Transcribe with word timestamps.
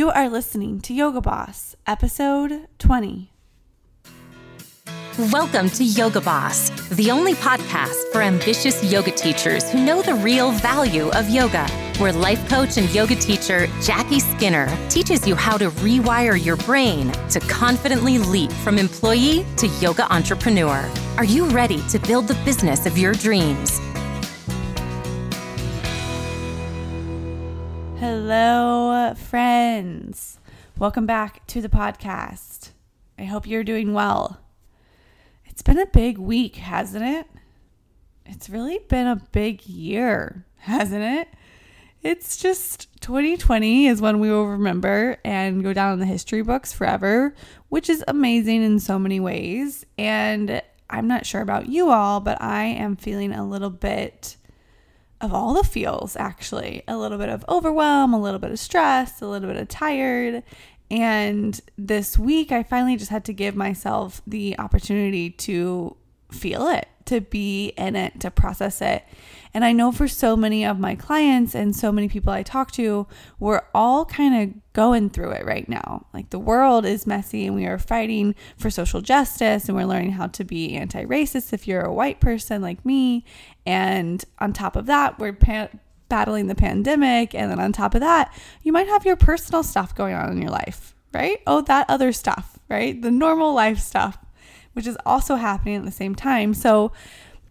You 0.00 0.10
are 0.10 0.30
listening 0.30 0.80
to 0.88 0.94
Yoga 0.94 1.20
Boss, 1.20 1.76
episode 1.86 2.68
20. 2.78 3.34
Welcome 5.30 5.68
to 5.68 5.84
Yoga 5.84 6.22
Boss, 6.22 6.70
the 6.88 7.10
only 7.10 7.34
podcast 7.34 8.10
for 8.10 8.22
ambitious 8.22 8.82
yoga 8.82 9.10
teachers 9.10 9.70
who 9.70 9.84
know 9.84 10.00
the 10.00 10.14
real 10.14 10.52
value 10.52 11.10
of 11.10 11.28
yoga. 11.28 11.68
Where 11.98 12.14
life 12.14 12.48
coach 12.48 12.78
and 12.78 12.88
yoga 12.94 13.14
teacher 13.14 13.66
Jackie 13.82 14.20
Skinner 14.20 14.74
teaches 14.88 15.28
you 15.28 15.34
how 15.34 15.58
to 15.58 15.68
rewire 15.84 16.42
your 16.42 16.56
brain 16.56 17.12
to 17.28 17.40
confidently 17.40 18.16
leap 18.16 18.50
from 18.52 18.78
employee 18.78 19.44
to 19.58 19.66
yoga 19.82 20.10
entrepreneur. 20.10 20.90
Are 21.18 21.24
you 21.24 21.44
ready 21.50 21.82
to 21.88 21.98
build 21.98 22.26
the 22.26 22.42
business 22.46 22.86
of 22.86 22.96
your 22.96 23.12
dreams? 23.12 23.78
Hello, 28.32 29.12
friends. 29.14 30.38
Welcome 30.78 31.04
back 31.04 31.44
to 31.48 31.60
the 31.60 31.68
podcast. 31.68 32.70
I 33.18 33.24
hope 33.24 33.44
you're 33.44 33.64
doing 33.64 33.92
well. 33.92 34.38
It's 35.46 35.62
been 35.62 35.80
a 35.80 35.86
big 35.86 36.16
week, 36.16 36.54
hasn't 36.54 37.04
it? 37.04 37.26
It's 38.24 38.48
really 38.48 38.78
been 38.86 39.08
a 39.08 39.20
big 39.32 39.66
year, 39.66 40.46
hasn't 40.58 41.02
it? 41.02 41.26
It's 42.04 42.36
just 42.36 42.86
2020 43.00 43.88
is 43.88 44.00
when 44.00 44.20
we 44.20 44.30
will 44.30 44.46
remember 44.46 45.16
and 45.24 45.64
go 45.64 45.72
down 45.72 45.94
in 45.94 45.98
the 45.98 46.06
history 46.06 46.42
books 46.42 46.72
forever, 46.72 47.34
which 47.68 47.90
is 47.90 48.04
amazing 48.06 48.62
in 48.62 48.78
so 48.78 48.96
many 48.96 49.18
ways. 49.18 49.84
And 49.98 50.62
I'm 50.88 51.08
not 51.08 51.26
sure 51.26 51.40
about 51.40 51.66
you 51.66 51.90
all, 51.90 52.20
but 52.20 52.40
I 52.40 52.62
am 52.66 52.94
feeling 52.94 53.32
a 53.32 53.44
little 53.44 53.70
bit 53.70 54.36
of 55.20 55.34
all 55.34 55.54
the 55.54 55.64
feels 55.64 56.16
actually 56.16 56.82
a 56.88 56.96
little 56.96 57.18
bit 57.18 57.28
of 57.28 57.44
overwhelm, 57.48 58.14
a 58.14 58.20
little 58.20 58.40
bit 58.40 58.50
of 58.50 58.58
stress, 58.58 59.20
a 59.20 59.26
little 59.26 59.48
bit 59.48 59.60
of 59.60 59.68
tired. 59.68 60.42
And 60.90 61.60
this 61.78 62.18
week, 62.18 62.50
I 62.50 62.62
finally 62.62 62.96
just 62.96 63.10
had 63.10 63.24
to 63.26 63.32
give 63.32 63.54
myself 63.54 64.22
the 64.26 64.58
opportunity 64.58 65.30
to 65.30 65.96
feel 66.32 66.68
it, 66.68 66.88
to 67.06 67.20
be 67.20 67.68
in 67.76 67.96
it, 67.96 68.20
to 68.20 68.30
process 68.30 68.80
it. 68.80 69.04
And 69.52 69.64
I 69.64 69.72
know 69.72 69.90
for 69.90 70.06
so 70.06 70.36
many 70.36 70.64
of 70.64 70.78
my 70.78 70.94
clients 70.94 71.54
and 71.54 71.74
so 71.74 71.90
many 71.90 72.08
people 72.08 72.32
I 72.32 72.42
talk 72.42 72.70
to, 72.72 73.06
we're 73.40 73.62
all 73.74 74.04
kind 74.04 74.42
of 74.42 74.72
going 74.72 75.10
through 75.10 75.32
it 75.32 75.44
right 75.44 75.68
now. 75.68 76.06
Like 76.14 76.30
the 76.30 76.38
world 76.38 76.86
is 76.86 77.06
messy 77.06 77.46
and 77.46 77.56
we 77.56 77.66
are 77.66 77.78
fighting 77.78 78.36
for 78.56 78.70
social 78.70 79.00
justice 79.00 79.68
and 79.68 79.76
we're 79.76 79.86
learning 79.86 80.12
how 80.12 80.28
to 80.28 80.44
be 80.44 80.76
anti 80.76 81.04
racist 81.04 81.52
if 81.52 81.66
you're 81.66 81.82
a 81.82 81.92
white 81.92 82.20
person 82.20 82.62
like 82.62 82.84
me. 82.84 83.24
And 83.66 84.24
on 84.38 84.52
top 84.52 84.76
of 84.76 84.86
that, 84.86 85.18
we're 85.18 85.32
pa- 85.32 85.70
battling 86.08 86.46
the 86.46 86.54
pandemic. 86.54 87.34
And 87.34 87.50
then 87.50 87.58
on 87.58 87.72
top 87.72 87.94
of 87.94 88.00
that, 88.00 88.32
you 88.62 88.72
might 88.72 88.88
have 88.88 89.04
your 89.04 89.16
personal 89.16 89.62
stuff 89.62 89.94
going 89.94 90.14
on 90.14 90.30
in 90.30 90.40
your 90.40 90.50
life, 90.50 90.94
right? 91.12 91.40
Oh, 91.46 91.62
that 91.62 91.90
other 91.90 92.12
stuff, 92.12 92.58
right? 92.68 93.00
The 93.00 93.10
normal 93.10 93.52
life 93.52 93.78
stuff, 93.80 94.16
which 94.72 94.86
is 94.86 94.96
also 95.04 95.36
happening 95.36 95.76
at 95.76 95.84
the 95.84 95.90
same 95.90 96.14
time. 96.14 96.54
So 96.54 96.92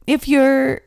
if 0.08 0.28
you're 0.28 0.82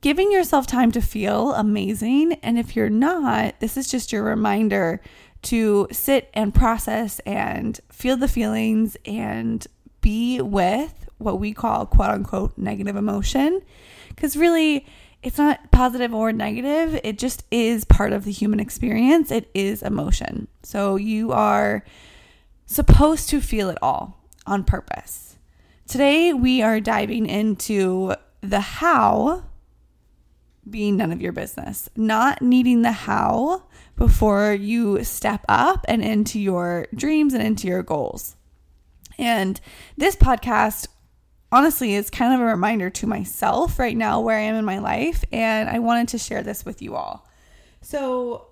giving 0.00 0.30
yourself 0.32 0.66
time 0.66 0.92
to 0.92 1.00
feel 1.00 1.52
amazing. 1.54 2.34
And 2.42 2.58
if 2.58 2.76
you're 2.76 2.90
not, 2.90 3.60
this 3.60 3.76
is 3.76 3.88
just 3.88 4.12
your 4.12 4.22
reminder 4.22 5.00
to 5.42 5.88
sit 5.92 6.30
and 6.34 6.54
process 6.54 7.20
and 7.20 7.80
feel 7.90 8.16
the 8.16 8.28
feelings 8.28 8.96
and 9.04 9.66
be 10.00 10.40
with 10.40 11.08
what 11.18 11.40
we 11.40 11.52
call 11.52 11.86
quote 11.86 12.10
unquote 12.10 12.56
negative 12.56 12.96
emotion. 12.96 13.60
Because 14.08 14.36
really, 14.36 14.86
it's 15.22 15.38
not 15.38 15.70
positive 15.72 16.14
or 16.14 16.32
negative, 16.32 17.00
it 17.02 17.18
just 17.18 17.44
is 17.50 17.84
part 17.84 18.12
of 18.12 18.24
the 18.24 18.30
human 18.32 18.60
experience. 18.60 19.30
It 19.30 19.50
is 19.52 19.82
emotion. 19.82 20.46
So 20.62 20.96
you 20.96 21.32
are 21.32 21.84
supposed 22.66 23.28
to 23.30 23.40
feel 23.40 23.68
it 23.70 23.78
all 23.82 24.20
on 24.46 24.62
purpose. 24.62 25.27
Today, 25.88 26.34
we 26.34 26.60
are 26.60 26.80
diving 26.80 27.24
into 27.24 28.12
the 28.42 28.60
how 28.60 29.44
being 30.68 30.98
none 30.98 31.12
of 31.12 31.22
your 31.22 31.32
business, 31.32 31.88
not 31.96 32.42
needing 32.42 32.82
the 32.82 32.92
how 32.92 33.62
before 33.96 34.52
you 34.52 35.02
step 35.02 35.46
up 35.48 35.86
and 35.88 36.04
into 36.04 36.38
your 36.38 36.88
dreams 36.94 37.32
and 37.32 37.42
into 37.42 37.66
your 37.66 37.82
goals. 37.82 38.36
And 39.16 39.58
this 39.96 40.14
podcast, 40.14 40.88
honestly, 41.50 41.94
is 41.94 42.10
kind 42.10 42.34
of 42.34 42.40
a 42.40 42.44
reminder 42.44 42.90
to 42.90 43.06
myself 43.06 43.78
right 43.78 43.96
now 43.96 44.20
where 44.20 44.36
I 44.36 44.42
am 44.42 44.56
in 44.56 44.66
my 44.66 44.80
life. 44.80 45.24
And 45.32 45.70
I 45.70 45.78
wanted 45.78 46.08
to 46.08 46.18
share 46.18 46.42
this 46.42 46.66
with 46.66 46.82
you 46.82 46.96
all. 46.96 47.26
So, 47.80 48.48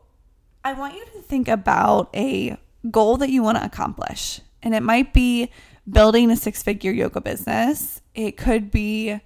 I 0.64 0.72
want 0.72 0.94
you 0.94 1.04
to 1.04 1.20
think 1.20 1.48
about 1.48 2.08
a 2.16 2.56
goal 2.90 3.18
that 3.18 3.28
you 3.28 3.42
want 3.42 3.58
to 3.58 3.64
accomplish. 3.64 4.40
And 4.62 4.74
it 4.74 4.82
might 4.82 5.12
be 5.12 5.50
building 5.88 6.30
a 6.30 6.36
six 6.36 6.62
figure 6.62 6.92
yoga 6.92 7.20
business, 7.20 8.00
it 8.14 8.36
could 8.36 8.70
be 8.70 9.20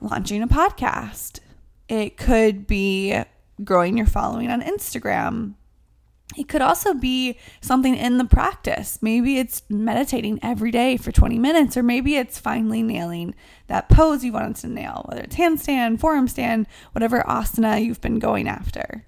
launching 0.00 0.42
a 0.42 0.48
podcast, 0.48 1.40
it 1.88 2.16
could 2.16 2.66
be 2.66 3.22
growing 3.64 3.96
your 3.96 4.06
following 4.06 4.50
on 4.50 4.62
Instagram. 4.62 5.54
It 6.38 6.48
could 6.48 6.62
also 6.62 6.94
be 6.94 7.38
something 7.60 7.96
in 7.96 8.18
the 8.18 8.24
practice. 8.24 9.00
Maybe 9.02 9.38
it's 9.38 9.62
meditating 9.68 10.38
every 10.42 10.70
day 10.70 10.96
for 10.96 11.10
20 11.10 11.40
minutes, 11.40 11.76
or 11.76 11.82
maybe 11.82 12.14
it's 12.14 12.38
finally 12.38 12.84
nailing 12.84 13.34
that 13.66 13.88
pose 13.88 14.24
you 14.24 14.32
wanted 14.32 14.56
to 14.56 14.68
nail, 14.68 15.04
whether 15.08 15.22
it's 15.22 15.34
handstand, 15.34 15.98
forearm 15.98 16.28
stand, 16.28 16.68
whatever 16.92 17.24
asana 17.26 17.84
you've 17.84 18.00
been 18.00 18.20
going 18.20 18.46
after. 18.46 19.04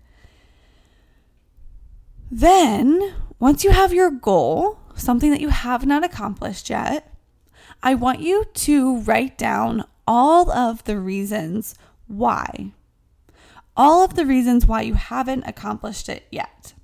Then, 2.29 3.15
once 3.39 3.63
you 3.63 3.71
have 3.71 3.93
your 3.93 4.11
goal, 4.11 4.81
something 4.97 5.31
that 5.31 5.41
you 5.41 5.49
have 5.49 5.87
not 5.87 6.05
accomplished 6.05 6.71
yet, 6.71 7.13
I 7.83 7.95
want 7.95 8.21
you 8.21 8.45
to 8.53 8.99
write 9.01 9.37
down 9.39 9.85
all 10.07 10.51
of 10.51 10.85
the 10.85 10.99
reasons 10.99 11.75
why. 12.07 12.73
All 13.77 14.05
of 14.05 14.15
the 14.15 14.27
reasons 14.27 14.67
why 14.67 14.83
you 14.83 14.95
haven't 14.95 15.45
accomplished 15.47 16.09
it 16.09 16.27
yet. 16.31 16.75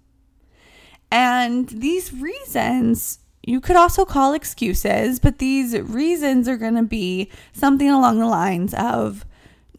And 1.10 1.68
these 1.68 2.12
reasons 2.12 3.20
you 3.48 3.62
could 3.62 3.76
also 3.76 4.04
call 4.04 4.34
excuses, 4.34 5.18
but 5.18 5.38
these 5.38 5.78
reasons 5.78 6.48
are 6.48 6.58
going 6.58 6.74
to 6.74 6.82
be 6.82 7.30
something 7.54 7.88
along 7.88 8.18
the 8.18 8.26
lines 8.26 8.74
of 8.74 9.24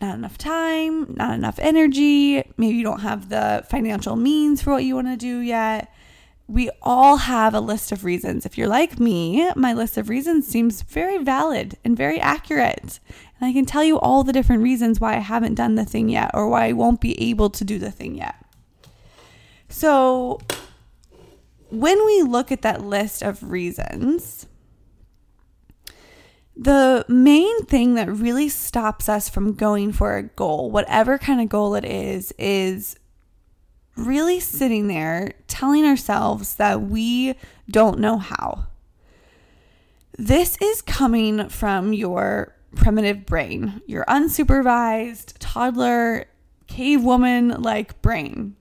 not 0.01 0.15
enough 0.15 0.39
time, 0.39 1.13
not 1.13 1.35
enough 1.35 1.59
energy, 1.59 2.43
maybe 2.57 2.75
you 2.75 2.83
don't 2.83 3.01
have 3.01 3.29
the 3.29 3.63
financial 3.69 4.15
means 4.15 4.61
for 4.61 4.71
what 4.71 4.85
you 4.85 4.95
want 4.95 5.07
to 5.07 5.17
do 5.17 5.39
yet. 5.39 5.93
We 6.49 6.71
all 6.81 7.17
have 7.17 7.53
a 7.53 7.59
list 7.59 7.91
of 7.91 8.03
reasons. 8.03 8.43
If 8.43 8.57
you're 8.57 8.67
like 8.67 8.99
me, 8.99 9.51
my 9.55 9.71
list 9.71 9.97
of 9.97 10.09
reasons 10.09 10.47
seems 10.47 10.81
very 10.81 11.19
valid 11.19 11.77
and 11.85 11.95
very 11.95 12.19
accurate. 12.19 12.99
And 13.39 13.47
I 13.47 13.53
can 13.53 13.67
tell 13.67 13.83
you 13.83 13.99
all 13.99 14.23
the 14.23 14.33
different 14.33 14.63
reasons 14.63 14.99
why 14.99 15.15
I 15.15 15.19
haven't 15.19 15.53
done 15.53 15.75
the 15.75 15.85
thing 15.85 16.09
yet 16.09 16.31
or 16.33 16.49
why 16.49 16.65
I 16.65 16.73
won't 16.73 17.01
be 17.01 17.21
able 17.21 17.51
to 17.51 17.63
do 17.63 17.77
the 17.77 17.91
thing 17.91 18.15
yet. 18.15 18.33
So, 19.67 20.39
when 21.69 22.03
we 22.03 22.23
look 22.23 22.51
at 22.51 22.63
that 22.63 22.83
list 22.83 23.21
of 23.21 23.51
reasons, 23.51 24.47
the 26.57 27.05
main 27.07 27.63
thing 27.65 27.93
that 27.93 28.09
really 28.11 28.49
stops 28.49 29.07
us 29.07 29.29
from 29.29 29.53
going 29.53 29.91
for 29.91 30.17
a 30.17 30.23
goal, 30.23 30.71
whatever 30.71 31.19
kind 31.19 31.41
of 31.41 31.47
goal 31.47 31.75
it 31.75 31.85
is, 31.85 32.33
is 32.39 32.95
really 33.99 34.39
sitting 34.39 34.87
there 34.87 35.33
telling 35.47 35.85
ourselves 35.85 36.55
that 36.55 36.81
we 36.81 37.35
don't 37.69 37.99
know 37.99 38.17
how. 38.17 38.67
This 40.17 40.57
is 40.61 40.81
coming 40.81 41.49
from 41.49 41.93
your 41.93 42.55
primitive 42.75 43.25
brain, 43.25 43.81
your 43.85 44.05
unsupervised 44.05 45.33
toddler 45.39 46.25
cavewoman 46.67 47.63
like 47.63 48.01
brain. 48.01 48.55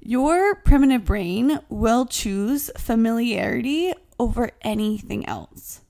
Your 0.00 0.54
primitive 0.54 1.04
brain 1.04 1.60
will 1.68 2.06
choose 2.06 2.70
familiarity 2.76 3.92
over 4.18 4.50
anything 4.62 5.26
else. 5.26 5.80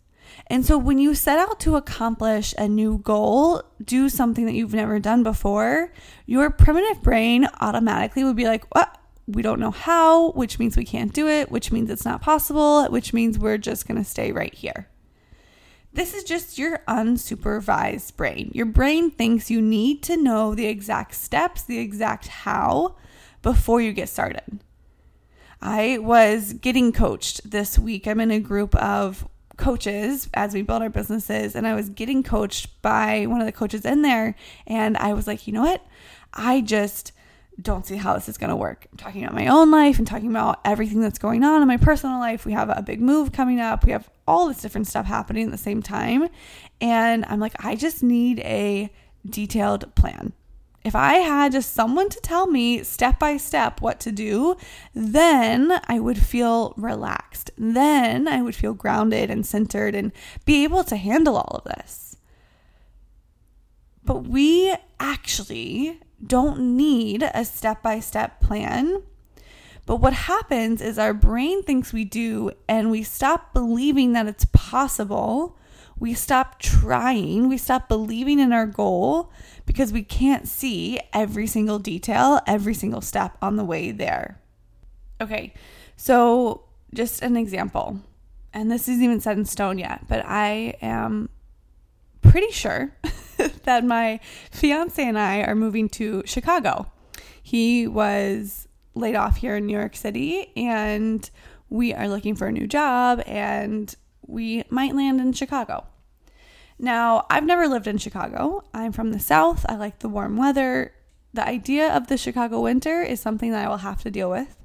And 0.48 0.64
so 0.64 0.78
when 0.78 0.98
you 0.98 1.14
set 1.14 1.38
out 1.38 1.58
to 1.60 1.76
accomplish 1.76 2.54
a 2.56 2.68
new 2.68 2.98
goal, 2.98 3.62
do 3.82 4.08
something 4.08 4.46
that 4.46 4.54
you've 4.54 4.74
never 4.74 5.00
done 5.00 5.22
before, 5.22 5.92
your 6.24 6.50
primitive 6.50 7.02
brain 7.02 7.48
automatically 7.60 8.22
would 8.22 8.36
be 8.36 8.46
like, 8.46 8.64
what? 8.74 8.96
We 9.26 9.42
don't 9.42 9.58
know 9.58 9.72
how, 9.72 10.30
which 10.32 10.60
means 10.60 10.76
we 10.76 10.84
can't 10.84 11.12
do 11.12 11.26
it, 11.26 11.50
which 11.50 11.72
means 11.72 11.90
it's 11.90 12.04
not 12.04 12.22
possible, 12.22 12.86
which 12.90 13.12
means 13.12 13.40
we're 13.40 13.58
just 13.58 13.88
going 13.88 13.98
to 13.98 14.08
stay 14.08 14.30
right 14.30 14.54
here. 14.54 14.88
This 15.92 16.14
is 16.14 16.22
just 16.22 16.58
your 16.58 16.78
unsupervised 16.86 18.16
brain. 18.16 18.52
Your 18.54 18.66
brain 18.66 19.10
thinks 19.10 19.50
you 19.50 19.60
need 19.60 20.02
to 20.04 20.16
know 20.16 20.54
the 20.54 20.66
exact 20.66 21.14
steps, 21.14 21.62
the 21.62 21.78
exact 21.78 22.28
how 22.28 22.96
before 23.42 23.80
you 23.80 23.92
get 23.92 24.08
started. 24.08 24.60
I 25.60 25.98
was 25.98 26.52
getting 26.52 26.92
coached 26.92 27.50
this 27.50 27.78
week. 27.78 28.06
I'm 28.06 28.20
in 28.20 28.30
a 28.30 28.38
group 28.38 28.76
of 28.76 29.26
coaches 29.56 30.28
as 30.34 30.54
we 30.54 30.62
build 30.62 30.82
our 30.82 30.90
businesses, 30.90 31.56
and 31.56 31.66
I 31.66 31.74
was 31.74 31.88
getting 31.88 32.22
coached 32.22 32.80
by 32.82 33.26
one 33.26 33.40
of 33.40 33.46
the 33.46 33.52
coaches 33.52 33.84
in 33.84 34.02
there. 34.02 34.34
And 34.66 34.96
I 34.96 35.12
was 35.12 35.26
like, 35.26 35.46
you 35.46 35.52
know 35.52 35.62
what? 35.62 35.84
I 36.32 36.60
just 36.60 37.12
don't 37.60 37.86
see 37.86 37.96
how 37.96 38.14
this 38.14 38.28
is 38.28 38.36
going 38.36 38.50
to 38.50 38.56
work. 38.56 38.86
I'm 38.92 38.98
talking 38.98 39.24
about 39.24 39.34
my 39.34 39.46
own 39.46 39.70
life 39.70 39.98
and 39.98 40.06
talking 40.06 40.30
about 40.30 40.60
everything 40.64 41.00
that's 41.00 41.18
going 41.18 41.42
on 41.42 41.62
in 41.62 41.68
my 41.68 41.78
personal 41.78 42.18
life. 42.18 42.44
We 42.44 42.52
have 42.52 42.68
a 42.68 42.82
big 42.82 43.00
move 43.00 43.32
coming 43.32 43.60
up. 43.60 43.84
We 43.84 43.92
have 43.92 44.10
all 44.28 44.48
this 44.48 44.60
different 44.60 44.86
stuff 44.86 45.06
happening 45.06 45.46
at 45.46 45.52
the 45.52 45.58
same 45.58 45.82
time. 45.82 46.28
And 46.80 47.24
I'm 47.24 47.40
like, 47.40 47.54
I 47.64 47.74
just 47.74 48.02
need 48.02 48.40
a 48.40 48.92
detailed 49.24 49.94
plan. 49.94 50.34
If 50.86 50.94
I 50.94 51.14
had 51.14 51.50
just 51.50 51.74
someone 51.74 52.10
to 52.10 52.20
tell 52.20 52.46
me 52.46 52.84
step 52.84 53.18
by 53.18 53.38
step 53.38 53.80
what 53.80 53.98
to 53.98 54.12
do, 54.12 54.56
then 54.94 55.80
I 55.88 55.98
would 55.98 56.24
feel 56.24 56.74
relaxed. 56.76 57.50
Then 57.58 58.28
I 58.28 58.40
would 58.40 58.54
feel 58.54 58.72
grounded 58.72 59.28
and 59.28 59.44
centered 59.44 59.96
and 59.96 60.12
be 60.44 60.62
able 60.62 60.84
to 60.84 60.94
handle 60.94 61.38
all 61.38 61.56
of 61.56 61.64
this. 61.64 62.16
But 64.04 64.28
we 64.28 64.76
actually 65.00 65.98
don't 66.24 66.76
need 66.76 67.28
a 67.34 67.44
step 67.44 67.82
by 67.82 67.98
step 67.98 68.38
plan. 68.38 69.02
But 69.86 69.96
what 69.96 70.12
happens 70.12 70.80
is 70.80 71.00
our 71.00 71.14
brain 71.14 71.64
thinks 71.64 71.92
we 71.92 72.04
do, 72.04 72.52
and 72.68 72.92
we 72.92 73.02
stop 73.02 73.52
believing 73.52 74.12
that 74.12 74.28
it's 74.28 74.46
possible. 74.52 75.58
We 75.98 76.14
stop 76.14 76.58
trying. 76.58 77.48
We 77.48 77.56
stop 77.56 77.88
believing 77.88 78.38
in 78.38 78.52
our 78.52 78.66
goal 78.66 79.32
because 79.64 79.92
we 79.92 80.02
can't 80.02 80.46
see 80.46 81.00
every 81.12 81.46
single 81.46 81.78
detail, 81.78 82.40
every 82.46 82.74
single 82.74 83.00
step 83.00 83.36
on 83.40 83.56
the 83.56 83.64
way 83.64 83.90
there. 83.90 84.40
Okay, 85.20 85.54
so 85.96 86.64
just 86.92 87.22
an 87.22 87.36
example, 87.36 88.00
and 88.52 88.70
this 88.70 88.88
isn't 88.88 89.02
even 89.02 89.20
set 89.20 89.38
in 89.38 89.44
stone 89.46 89.78
yet, 89.78 90.06
but 90.08 90.24
I 90.26 90.76
am 90.82 91.30
pretty 92.20 92.50
sure 92.52 92.94
that 93.64 93.84
my 93.84 94.20
fiance 94.50 95.02
and 95.02 95.18
I 95.18 95.40
are 95.40 95.54
moving 95.54 95.88
to 95.90 96.22
Chicago. 96.26 96.90
He 97.42 97.86
was 97.86 98.68
laid 98.94 99.14
off 99.14 99.36
here 99.36 99.56
in 99.56 99.66
New 99.66 99.76
York 99.76 99.94
City 99.94 100.52
and 100.56 101.28
we 101.68 101.92
are 101.92 102.08
looking 102.08 102.34
for 102.34 102.46
a 102.46 102.52
new 102.52 102.66
job 102.66 103.22
and 103.26 103.94
we 104.26 104.64
might 104.70 104.94
land 104.94 105.20
in 105.20 105.32
Chicago. 105.32 105.86
Now, 106.78 107.26
I've 107.30 107.44
never 107.44 107.68
lived 107.68 107.86
in 107.86 107.98
Chicago. 107.98 108.62
I'm 108.74 108.92
from 108.92 109.12
the 109.12 109.20
South. 109.20 109.64
I 109.68 109.76
like 109.76 110.00
the 110.00 110.08
warm 110.08 110.36
weather. 110.36 110.92
The 111.32 111.46
idea 111.46 111.94
of 111.94 112.08
the 112.08 112.18
Chicago 112.18 112.60
winter 112.60 113.02
is 113.02 113.20
something 113.20 113.50
that 113.52 113.64
I 113.64 113.68
will 113.68 113.78
have 113.78 114.02
to 114.02 114.10
deal 114.10 114.30
with. 114.30 114.56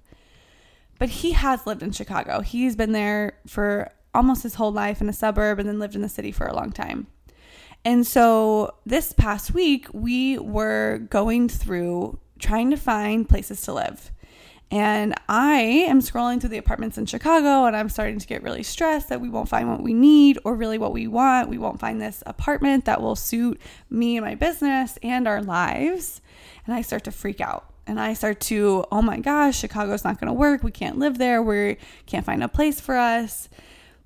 But 0.99 1.09
he 1.09 1.31
has 1.31 1.65
lived 1.65 1.83
in 1.83 1.91
Chicago. 1.91 2.41
He's 2.41 2.75
been 2.75 2.91
there 2.91 3.39
for 3.47 3.91
almost 4.13 4.43
his 4.43 4.55
whole 4.55 4.71
life 4.71 5.01
in 5.01 5.09
a 5.09 5.13
suburb 5.13 5.59
and 5.59 5.67
then 5.67 5.79
lived 5.79 5.95
in 5.95 6.01
the 6.01 6.09
city 6.09 6.31
for 6.31 6.45
a 6.45 6.55
long 6.55 6.71
time. 6.71 7.07
And 7.83 8.05
so 8.05 8.75
this 8.85 9.13
past 9.13 9.53
week, 9.53 9.87
we 9.93 10.37
were 10.37 10.99
going 11.09 11.49
through 11.49 12.19
trying 12.39 12.69
to 12.71 12.77
find 12.77 13.27
places 13.27 13.61
to 13.63 13.73
live. 13.73 14.11
And 14.71 15.13
I 15.27 15.59
am 15.59 15.99
scrolling 15.99 16.39
through 16.39 16.51
the 16.51 16.57
apartments 16.57 16.97
in 16.97 17.05
Chicago 17.05 17.65
and 17.65 17.75
I'm 17.75 17.89
starting 17.89 18.19
to 18.19 18.27
get 18.27 18.41
really 18.41 18.63
stressed 18.63 19.09
that 19.09 19.19
we 19.19 19.29
won't 19.29 19.49
find 19.49 19.69
what 19.69 19.83
we 19.83 19.93
need 19.93 20.39
or 20.45 20.55
really 20.55 20.77
what 20.77 20.93
we 20.93 21.07
want. 21.07 21.49
We 21.49 21.57
won't 21.57 21.79
find 21.79 22.01
this 22.01 22.23
apartment 22.25 22.85
that 22.85 23.01
will 23.01 23.17
suit 23.17 23.59
me 23.89 24.15
and 24.15 24.25
my 24.25 24.35
business 24.35 24.97
and 25.03 25.27
our 25.27 25.41
lives. 25.41 26.21
And 26.65 26.73
I 26.73 26.81
start 26.81 27.03
to 27.03 27.11
freak 27.11 27.41
out. 27.41 27.67
And 27.85 27.99
I 27.99 28.13
start 28.13 28.39
to, 28.41 28.85
oh 28.91 29.01
my 29.01 29.19
gosh, 29.19 29.59
Chicago's 29.59 30.05
not 30.05 30.19
going 30.19 30.27
to 30.27 30.33
work. 30.33 30.63
We 30.63 30.71
can't 30.71 30.97
live 30.99 31.17
there. 31.17 31.43
We 31.43 31.77
can't 32.05 32.25
find 32.25 32.41
a 32.41 32.47
place 32.47 32.79
for 32.79 32.95
us. 32.95 33.49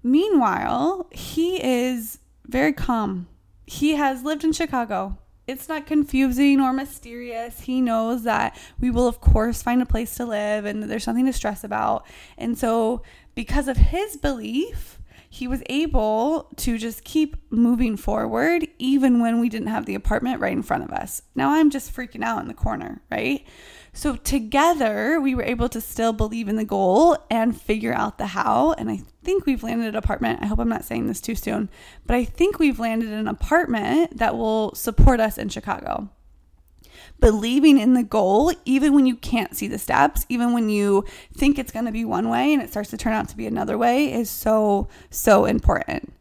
Meanwhile, 0.01 1.07
he 1.11 1.63
is 1.63 2.19
very 2.47 2.73
calm 2.73 3.27
he 3.65 3.95
has 3.95 4.23
lived 4.23 4.43
in 4.43 4.51
Chicago. 4.51 5.17
It's 5.47 5.69
not 5.69 5.85
confusing 5.85 6.59
or 6.59 6.73
mysterious. 6.73 7.61
He 7.61 7.81
knows 7.81 8.23
that 8.23 8.57
we 8.79 8.89
will, 8.89 9.07
of 9.07 9.21
course, 9.21 9.61
find 9.61 9.81
a 9.81 9.85
place 9.85 10.15
to 10.15 10.25
live 10.25 10.65
and 10.65 10.83
there's 10.83 11.07
nothing 11.07 11.27
to 11.27 11.33
stress 11.33 11.63
about. 11.63 12.05
And 12.37 12.57
so, 12.57 13.03
because 13.35 13.67
of 13.67 13.77
his 13.77 14.17
belief, 14.17 14.94
he 15.35 15.49
was 15.49 15.61
able 15.65 16.47
to 16.55 16.77
just 16.77 17.03
keep 17.03 17.35
moving 17.51 17.97
forward 17.97 18.65
even 18.79 19.19
when 19.19 19.41
we 19.41 19.49
didn't 19.49 19.67
have 19.67 19.85
the 19.85 19.93
apartment 19.93 20.39
right 20.39 20.53
in 20.53 20.63
front 20.63 20.81
of 20.81 20.91
us. 20.91 21.23
Now 21.35 21.51
I'm 21.51 21.69
just 21.69 21.93
freaking 21.93 22.23
out 22.23 22.41
in 22.41 22.47
the 22.47 22.53
corner, 22.53 23.01
right? 23.11 23.45
So 23.91 24.15
together 24.15 25.19
we 25.19 25.35
were 25.35 25.43
able 25.43 25.67
to 25.69 25.81
still 25.81 26.13
believe 26.13 26.47
in 26.47 26.55
the 26.55 26.63
goal 26.63 27.17
and 27.29 27.59
figure 27.59 27.91
out 27.91 28.17
the 28.17 28.27
how. 28.27 28.75
And 28.77 28.89
I 28.89 29.01
think 29.25 29.45
we've 29.45 29.61
landed 29.61 29.89
an 29.89 29.97
apartment. 29.97 30.39
I 30.41 30.45
hope 30.45 30.59
I'm 30.59 30.69
not 30.69 30.85
saying 30.85 31.07
this 31.07 31.19
too 31.19 31.35
soon, 31.35 31.69
but 32.05 32.15
I 32.15 32.23
think 32.23 32.57
we've 32.57 32.79
landed 32.79 33.09
an 33.09 33.27
apartment 33.27 34.17
that 34.17 34.37
will 34.37 34.73
support 34.73 35.19
us 35.19 35.37
in 35.37 35.49
Chicago. 35.49 36.09
Believing 37.19 37.79
in 37.79 37.93
the 37.93 38.03
goal, 38.03 38.51
even 38.65 38.93
when 38.93 39.05
you 39.05 39.15
can't 39.15 39.55
see 39.55 39.67
the 39.67 39.79
steps, 39.79 40.25
even 40.29 40.53
when 40.53 40.69
you 40.69 41.05
think 41.33 41.57
it's 41.57 41.71
going 41.71 41.85
to 41.85 41.91
be 41.91 42.05
one 42.05 42.29
way 42.29 42.53
and 42.53 42.61
it 42.61 42.69
starts 42.69 42.89
to 42.91 42.97
turn 42.97 43.13
out 43.13 43.29
to 43.29 43.37
be 43.37 43.47
another 43.47 43.77
way, 43.77 44.13
is 44.13 44.29
so, 44.29 44.87
so 45.09 45.45
important. 45.45 46.13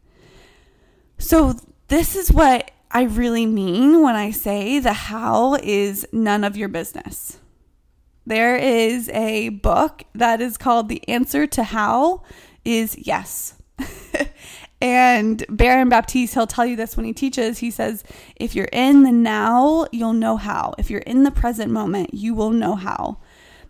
So, 1.17 1.55
this 1.87 2.15
is 2.15 2.31
what 2.31 2.71
I 2.89 3.03
really 3.03 3.45
mean 3.45 4.01
when 4.01 4.15
I 4.15 4.31
say 4.31 4.79
the 4.79 4.93
how 4.93 5.55
is 5.55 6.07
none 6.11 6.43
of 6.43 6.57
your 6.57 6.69
business 6.69 7.39
there 8.25 8.55
is 8.55 9.09
a 9.09 9.49
book 9.49 10.03
that 10.13 10.41
is 10.41 10.57
called 10.57 10.89
The 10.89 11.07
Answer 11.07 11.45
to 11.47 11.63
How 11.63 12.23
is 12.63 12.97
Yes. 12.97 13.61
and 14.81 15.45
Baron 15.49 15.89
Baptiste, 15.89 16.33
he'll 16.33 16.47
tell 16.47 16.65
you 16.65 16.75
this 16.75 16.97
when 16.97 17.05
he 17.05 17.13
teaches. 17.13 17.59
He 17.59 17.71
says, 17.71 18.03
if 18.35 18.55
you're 18.55 18.69
in 18.71 19.03
the 19.03 19.11
now, 19.11 19.87
you'll 19.91 20.13
know 20.13 20.37
how. 20.37 20.73
If 20.77 20.89
you're 20.89 21.01
in 21.01 21.23
the 21.23 21.31
present 21.31 21.71
moment, 21.71 22.13
you 22.13 22.33
will 22.33 22.51
know 22.51 22.75
how. 22.75 23.19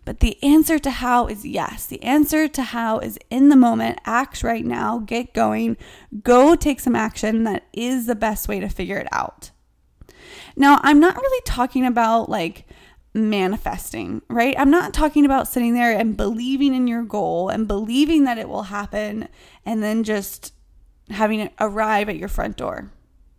But 0.04 0.20
the 0.20 0.40
answer 0.42 0.78
to 0.78 0.90
how 0.90 1.26
is 1.26 1.44
yes. 1.44 1.86
The 1.86 2.02
answer 2.02 2.46
to 2.48 2.62
how 2.62 2.98
is 2.98 3.18
in 3.28 3.48
the 3.48 3.56
moment, 3.56 3.98
act 4.04 4.42
right 4.42 4.64
now, 4.64 4.98
get 4.98 5.34
going, 5.34 5.76
go 6.22 6.54
take 6.54 6.80
some 6.80 6.94
action. 6.94 7.44
That 7.44 7.64
is 7.72 8.06
the 8.06 8.14
best 8.14 8.48
way 8.48 8.60
to 8.60 8.68
figure 8.68 8.98
it 8.98 9.08
out. 9.10 9.50
Now, 10.56 10.80
I'm 10.82 11.00
not 11.00 11.16
really 11.16 11.42
talking 11.44 11.84
about 11.84 12.28
like 12.28 12.66
manifesting, 13.14 14.22
right? 14.28 14.54
I'm 14.58 14.70
not 14.70 14.94
talking 14.94 15.24
about 15.24 15.48
sitting 15.48 15.74
there 15.74 15.96
and 15.98 16.16
believing 16.16 16.74
in 16.74 16.86
your 16.86 17.02
goal 17.02 17.48
and 17.48 17.66
believing 17.66 18.24
that 18.24 18.38
it 18.38 18.48
will 18.48 18.64
happen 18.64 19.28
and 19.64 19.82
then 19.82 20.04
just 20.04 20.52
having 21.10 21.40
it 21.40 21.52
arrive 21.60 22.08
at 22.08 22.16
your 22.16 22.28
front 22.28 22.56
door, 22.56 22.90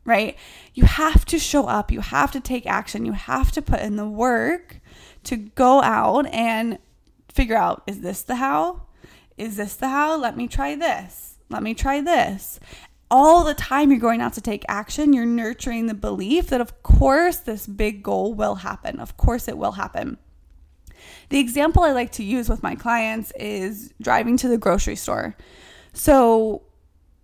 right? 0.05 0.37
You 0.73 0.85
have 0.85 1.25
to 1.25 1.39
show 1.39 1.67
up, 1.67 1.91
you 1.91 2.01
have 2.01 2.31
to 2.31 2.39
take 2.39 2.65
action, 2.65 3.05
you 3.05 3.13
have 3.13 3.51
to 3.53 3.61
put 3.61 3.81
in 3.81 3.95
the 3.95 4.07
work 4.07 4.79
to 5.23 5.35
go 5.35 5.81
out 5.81 6.27
and 6.27 6.79
figure 7.29 7.57
out 7.57 7.83
is 7.87 8.01
this 8.01 8.21
the 8.21 8.35
how? 8.35 8.83
Is 9.37 9.57
this 9.57 9.75
the 9.75 9.89
how? 9.89 10.17
Let 10.17 10.35
me 10.35 10.47
try 10.47 10.75
this. 10.75 11.35
Let 11.49 11.63
me 11.63 11.73
try 11.73 12.01
this 12.01 12.59
all 13.09 13.43
the 13.43 13.53
time 13.53 13.89
you're 13.89 13.99
going 13.99 14.21
out 14.21 14.33
to 14.33 14.41
take 14.41 14.65
action, 14.67 15.13
you're 15.13 15.25
nurturing 15.25 15.87
the 15.87 15.93
belief 15.93 16.47
that, 16.47 16.61
of 16.61 16.83
course, 16.83 17.37
this 17.37 17.65
big 17.65 18.03
goal 18.03 18.33
will 18.33 18.55
happen. 18.55 18.99
Of 18.99 19.17
course, 19.17 19.47
it 19.47 19.57
will 19.57 19.73
happen. 19.73 20.17
The 21.29 21.39
example 21.39 21.83
I 21.83 21.91
like 21.91 22.11
to 22.13 22.23
use 22.23 22.49
with 22.49 22.63
my 22.63 22.75
clients 22.75 23.31
is 23.39 23.93
driving 24.01 24.37
to 24.37 24.47
the 24.47 24.57
grocery 24.57 24.95
store. 24.95 25.35
So, 25.93 26.63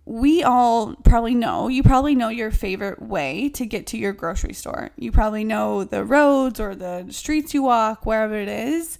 we 0.06 0.42
all 0.42 0.94
probably 0.96 1.34
know, 1.34 1.68
you 1.68 1.82
probably 1.82 2.14
know 2.14 2.28
your 2.28 2.50
favorite 2.50 3.00
way 3.00 3.48
to 3.50 3.64
get 3.64 3.86
to 3.88 3.98
your 3.98 4.12
grocery 4.12 4.52
store. 4.52 4.90
You 4.96 5.10
probably 5.12 5.44
know 5.44 5.84
the 5.84 6.04
roads 6.04 6.60
or 6.60 6.74
the 6.74 7.06
streets 7.10 7.54
you 7.54 7.62
walk, 7.62 8.04
wherever 8.04 8.34
it 8.34 8.48
is. 8.48 8.98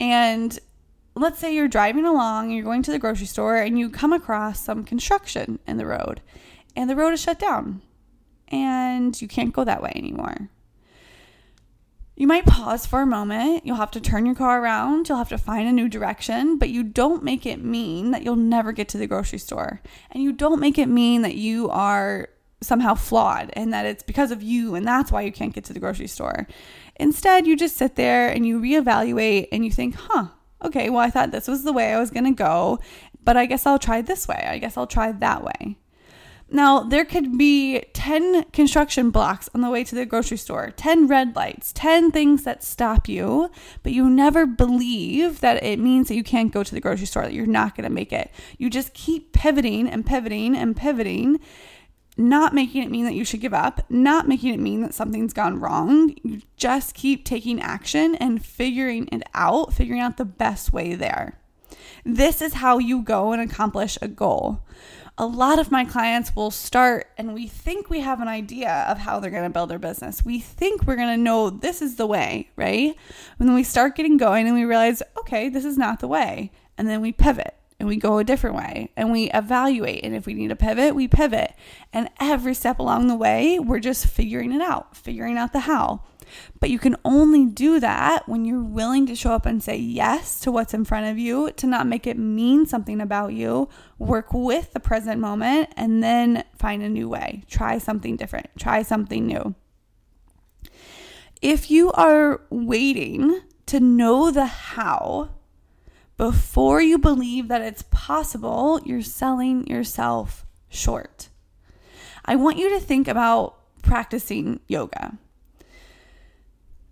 And 0.00 0.58
let's 1.14 1.38
say 1.38 1.54
you're 1.54 1.68
driving 1.68 2.04
along 2.04 2.50
you're 2.50 2.62
going 2.62 2.82
to 2.82 2.90
the 2.90 2.98
grocery 2.98 3.26
store 3.26 3.56
and 3.56 3.78
you 3.78 3.88
come 3.88 4.12
across 4.12 4.60
some 4.60 4.84
construction 4.84 5.58
in 5.66 5.78
the 5.78 5.86
road 5.86 6.20
and 6.76 6.90
the 6.90 6.96
road 6.96 7.12
is 7.12 7.22
shut 7.22 7.38
down 7.38 7.80
and 8.48 9.20
you 9.20 9.26
can't 9.26 9.54
go 9.54 9.64
that 9.64 9.82
way 9.82 9.92
anymore. 9.96 10.50
You 12.18 12.26
might 12.26 12.46
pause 12.46 12.86
for 12.86 13.02
a 13.02 13.06
moment. 13.06 13.66
You'll 13.66 13.76
have 13.76 13.90
to 13.90 14.00
turn 14.00 14.24
your 14.24 14.34
car 14.34 14.62
around. 14.62 15.06
You'll 15.06 15.18
have 15.18 15.28
to 15.28 15.38
find 15.38 15.68
a 15.68 15.72
new 15.72 15.86
direction, 15.86 16.56
but 16.56 16.70
you 16.70 16.82
don't 16.82 17.22
make 17.22 17.44
it 17.44 17.62
mean 17.62 18.10
that 18.12 18.22
you'll 18.22 18.36
never 18.36 18.72
get 18.72 18.88
to 18.88 18.98
the 18.98 19.06
grocery 19.06 19.38
store. 19.38 19.82
And 20.10 20.22
you 20.22 20.32
don't 20.32 20.58
make 20.58 20.78
it 20.78 20.86
mean 20.86 21.20
that 21.22 21.34
you 21.34 21.68
are 21.68 22.28
somehow 22.62 22.94
flawed 22.94 23.50
and 23.52 23.70
that 23.74 23.84
it's 23.84 24.02
because 24.02 24.30
of 24.30 24.42
you 24.42 24.74
and 24.74 24.86
that's 24.86 25.12
why 25.12 25.20
you 25.20 25.30
can't 25.30 25.54
get 25.54 25.64
to 25.64 25.74
the 25.74 25.78
grocery 25.78 26.06
store. 26.06 26.46
Instead, 26.98 27.46
you 27.46 27.54
just 27.54 27.76
sit 27.76 27.96
there 27.96 28.30
and 28.30 28.46
you 28.46 28.58
reevaluate 28.58 29.48
and 29.52 29.62
you 29.62 29.70
think, 29.70 29.94
huh, 29.94 30.28
okay, 30.64 30.88
well, 30.88 31.00
I 31.00 31.10
thought 31.10 31.32
this 31.32 31.48
was 31.48 31.64
the 31.64 31.72
way 31.72 31.92
I 31.92 32.00
was 32.00 32.10
going 32.10 32.24
to 32.24 32.30
go, 32.30 32.78
but 33.22 33.36
I 33.36 33.44
guess 33.44 33.66
I'll 33.66 33.78
try 33.78 34.00
this 34.00 34.26
way. 34.26 34.46
I 34.48 34.56
guess 34.56 34.78
I'll 34.78 34.86
try 34.86 35.12
that 35.12 35.44
way. 35.44 35.76
Now, 36.48 36.84
there 36.84 37.04
could 37.04 37.36
be 37.36 37.80
10 37.92 38.44
construction 38.52 39.10
blocks 39.10 39.48
on 39.52 39.62
the 39.62 39.70
way 39.70 39.82
to 39.82 39.94
the 39.96 40.06
grocery 40.06 40.36
store, 40.36 40.72
10 40.76 41.08
red 41.08 41.34
lights, 41.34 41.72
10 41.72 42.12
things 42.12 42.44
that 42.44 42.62
stop 42.62 43.08
you, 43.08 43.50
but 43.82 43.92
you 43.92 44.08
never 44.08 44.46
believe 44.46 45.40
that 45.40 45.62
it 45.64 45.80
means 45.80 46.06
that 46.06 46.14
you 46.14 46.22
can't 46.22 46.52
go 46.52 46.62
to 46.62 46.72
the 46.72 46.80
grocery 46.80 47.06
store, 47.06 47.24
that 47.24 47.32
you're 47.32 47.46
not 47.46 47.76
going 47.76 47.88
to 47.88 47.92
make 47.92 48.12
it. 48.12 48.30
You 48.58 48.70
just 48.70 48.94
keep 48.94 49.32
pivoting 49.32 49.88
and 49.88 50.06
pivoting 50.06 50.56
and 50.56 50.76
pivoting 50.76 51.40
not 52.16 52.54
making 52.54 52.82
it 52.82 52.90
mean 52.90 53.04
that 53.04 53.14
you 53.14 53.24
should 53.24 53.40
give 53.40 53.52
up, 53.52 53.84
not 53.90 54.26
making 54.26 54.52
it 54.54 54.60
mean 54.60 54.80
that 54.80 54.94
something's 54.94 55.34
gone 55.34 55.60
wrong. 55.60 56.14
You 56.22 56.40
just 56.56 56.94
keep 56.94 57.24
taking 57.24 57.60
action 57.60 58.14
and 58.14 58.44
figuring 58.44 59.08
it 59.12 59.22
out, 59.34 59.74
figuring 59.74 60.00
out 60.00 60.16
the 60.16 60.24
best 60.24 60.72
way 60.72 60.94
there. 60.94 61.38
This 62.04 62.40
is 62.42 62.54
how 62.54 62.78
you 62.78 63.02
go 63.02 63.32
and 63.32 63.42
accomplish 63.42 63.98
a 64.00 64.08
goal. 64.08 64.62
A 65.18 65.26
lot 65.26 65.58
of 65.58 65.70
my 65.70 65.84
clients 65.84 66.36
will 66.36 66.50
start 66.50 67.08
and 67.16 67.32
we 67.32 67.46
think 67.46 67.88
we 67.88 68.00
have 68.00 68.20
an 68.20 68.28
idea 68.28 68.84
of 68.88 68.98
how 68.98 69.18
they're 69.18 69.30
going 69.30 69.44
to 69.44 69.50
build 69.50 69.70
their 69.70 69.78
business. 69.78 70.24
We 70.24 70.40
think 70.40 70.86
we're 70.86 70.96
going 70.96 71.16
to 71.16 71.22
know 71.22 71.48
this 71.48 71.80
is 71.80 71.96
the 71.96 72.06
way, 72.06 72.50
right? 72.56 72.94
And 73.38 73.48
then 73.48 73.54
we 73.54 73.62
start 73.62 73.96
getting 73.96 74.18
going 74.18 74.46
and 74.46 74.54
we 74.54 74.64
realize, 74.64 75.02
okay, 75.18 75.48
this 75.48 75.64
is 75.64 75.78
not 75.78 76.00
the 76.00 76.08
way. 76.08 76.52
And 76.76 76.86
then 76.86 77.00
we 77.00 77.12
pivot 77.12 77.54
and 77.78 77.88
we 77.88 77.96
go 77.96 78.18
a 78.18 78.24
different 78.24 78.56
way 78.56 78.90
and 78.96 79.12
we 79.12 79.30
evaluate. 79.30 80.04
And 80.04 80.14
if 80.14 80.26
we 80.26 80.34
need 80.34 80.48
to 80.48 80.56
pivot, 80.56 80.94
we 80.94 81.08
pivot. 81.08 81.54
And 81.92 82.08
every 82.20 82.54
step 82.54 82.78
along 82.78 83.08
the 83.08 83.16
way, 83.16 83.58
we're 83.58 83.80
just 83.80 84.06
figuring 84.06 84.52
it 84.52 84.62
out, 84.62 84.96
figuring 84.96 85.36
out 85.36 85.52
the 85.52 85.60
how. 85.60 86.02
But 86.58 86.70
you 86.70 86.78
can 86.78 86.96
only 87.04 87.46
do 87.46 87.78
that 87.80 88.28
when 88.28 88.44
you're 88.44 88.62
willing 88.62 89.06
to 89.06 89.14
show 89.14 89.32
up 89.32 89.46
and 89.46 89.62
say 89.62 89.76
yes 89.76 90.40
to 90.40 90.50
what's 90.50 90.74
in 90.74 90.84
front 90.84 91.06
of 91.06 91.18
you, 91.18 91.52
to 91.52 91.66
not 91.66 91.86
make 91.86 92.06
it 92.06 92.18
mean 92.18 92.66
something 92.66 93.00
about 93.00 93.32
you, 93.32 93.68
work 93.98 94.32
with 94.32 94.72
the 94.72 94.80
present 94.80 95.20
moment, 95.20 95.70
and 95.76 96.02
then 96.02 96.44
find 96.56 96.82
a 96.82 96.88
new 96.88 97.08
way. 97.08 97.44
Try 97.48 97.78
something 97.78 98.16
different, 98.16 98.48
try 98.58 98.82
something 98.82 99.26
new. 99.26 99.54
If 101.42 101.70
you 101.70 101.92
are 101.92 102.40
waiting 102.50 103.42
to 103.66 103.78
know 103.78 104.30
the 104.30 104.46
how, 104.46 105.30
before 106.16 106.80
you 106.80 106.98
believe 106.98 107.48
that 107.48 107.62
it's 107.62 107.84
possible, 107.90 108.80
you're 108.84 109.02
selling 109.02 109.66
yourself 109.66 110.46
short. 110.68 111.28
I 112.24 112.36
want 112.36 112.58
you 112.58 112.70
to 112.70 112.80
think 112.80 113.06
about 113.06 113.56
practicing 113.82 114.60
yoga. 114.66 115.18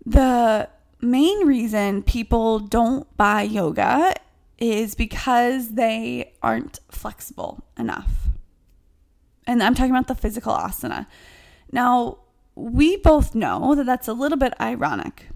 The 0.05 0.69
main 1.01 1.47
reason 1.47 2.03
people 2.03 2.59
don't 2.59 3.05
buy 3.17 3.41
yoga 3.41 4.13
is 4.57 4.95
because 4.95 5.71
they 5.71 6.33
aren't 6.41 6.79
flexible 6.89 7.65
enough. 7.77 8.29
And 9.47 9.61
I'm 9.61 9.75
talking 9.75 9.91
about 9.91 10.07
the 10.07 10.15
physical 10.15 10.53
asana. 10.53 11.07
Now, 11.71 12.19
we 12.55 12.97
both 12.97 13.35
know 13.35 13.75
that 13.75 13.85
that's 13.85 14.07
a 14.07 14.13
little 14.13 14.37
bit 14.37 14.53
ironic, 14.61 15.29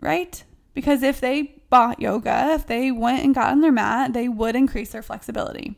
right? 0.00 0.42
Because 0.72 1.02
if 1.02 1.20
they 1.20 1.59
bought 1.70 2.00
yoga, 2.00 2.52
if 2.54 2.66
they 2.66 2.90
went 2.90 3.24
and 3.24 3.34
got 3.34 3.52
on 3.52 3.60
their 3.60 3.72
mat, 3.72 4.12
they 4.12 4.28
would 4.28 4.56
increase 4.56 4.90
their 4.90 5.02
flexibility. 5.02 5.76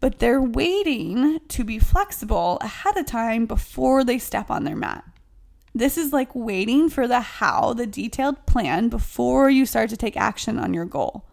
But 0.00 0.18
they're 0.18 0.42
waiting 0.42 1.40
to 1.48 1.64
be 1.64 1.78
flexible 1.78 2.58
ahead 2.60 2.96
of 2.96 3.06
time 3.06 3.46
before 3.46 4.02
they 4.02 4.18
step 4.18 4.50
on 4.50 4.64
their 4.64 4.76
mat. 4.76 5.04
This 5.74 5.96
is 5.96 6.12
like 6.12 6.34
waiting 6.34 6.88
for 6.88 7.06
the 7.06 7.20
how, 7.20 7.74
the 7.74 7.86
detailed 7.86 8.44
plan 8.46 8.88
before 8.88 9.48
you 9.48 9.64
start 9.66 9.90
to 9.90 9.96
take 9.96 10.16
action 10.16 10.58
on 10.58 10.74
your 10.74 10.84
goal. 10.84 11.24